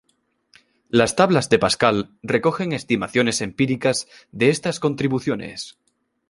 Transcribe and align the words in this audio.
Las 0.89 1.15
tablas 1.15 1.47
de 1.49 1.59
Pascal 1.59 2.17
recogen 2.23 2.71
estimaciones 2.71 3.39
empíricas 3.41 4.07
de 4.31 4.49
estas 4.49 4.79
contribuciones. 4.79 5.77